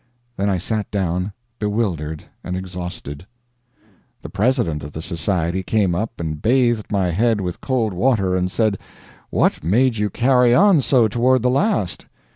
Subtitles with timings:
[0.35, 3.27] Then I sat down bewildered and exhausted.
[4.23, 8.49] The president of the society came up and bathed my head with cold water, and
[8.49, 8.79] said:
[9.29, 12.07] "What made you carry on so toward the last?"